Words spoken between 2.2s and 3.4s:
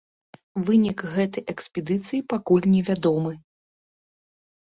пакуль невядомы.